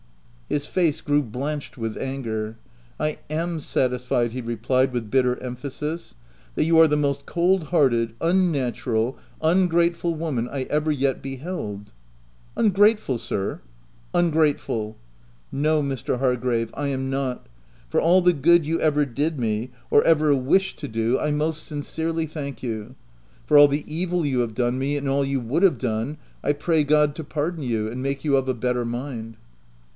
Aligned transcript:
His 0.49 0.65
face 0.65 0.99
grew 0.99 1.21
blanched 1.21 1.77
with 1.77 1.95
anger." 1.95 2.57
I 3.09 3.19
am 3.29 3.59
satisfied," 3.59 4.31
he 4.31 4.41
replied 4.41 4.91
with 4.91 5.11
bitter 5.11 5.41
em 5.41 5.55
phasis," 5.55 6.15
that 6.55 6.65
you 6.65 6.77
are 6.79 6.87
the 6.87 6.97
most 6.97 7.27
cold 7.27 7.65
hearted, 7.65 8.15
unnatural, 8.19 9.17
ungrateful 9.43 10.15
woman 10.15 10.49
I 10.49 10.63
ever 10.63 10.91
yet 10.91 11.21
be 11.21 11.35
held 11.35 11.93
I*" 12.57 12.61
Ungrateful 12.61 13.17
sir 13.19 13.61
?""Ungrateful." 14.15 14.97
"No, 15.53 15.83
Mr. 15.83 16.17
Hargrave; 16.17 16.71
I 16.73 16.87
am 16.87 17.09
not. 17.11 17.45
For 17.87 18.01
all 18.01 18.21
the 18.21 18.33
good 18.33 18.65
you 18.65 18.81
ever 18.81 19.05
did 19.05 19.39
me, 19.39 19.69
or 19.91 20.03
ever 20.03 20.33
wished 20.35 20.79
to 20.79 20.87
46 20.87 20.93
THE 20.93 20.99
TENANT 21.03 21.19
do, 21.21 21.25
I 21.25 21.31
most 21.31 21.63
sincerely 21.63 22.25
thank 22.25 22.63
you: 22.63 22.95
for 23.45 23.57
all 23.57 23.67
the 23.67 23.85
evil 23.87 24.25
you 24.25 24.39
have 24.39 24.55
done 24.55 24.79
me, 24.79 24.97
and 24.97 25.07
all 25.07 25.23
you 25.23 25.39
would 25.39 25.61
have 25.61 25.77
done, 25.77 26.17
I 26.43 26.51
pray 26.53 26.83
God 26.83 27.13
to 27.15 27.23
pardon 27.23 27.61
you, 27.63 27.87
and 27.87 28.01
make 28.01 28.25
you 28.25 28.35
of 28.35 28.49
a 28.49 28.55
better 28.55 28.83
mind." 28.83 29.37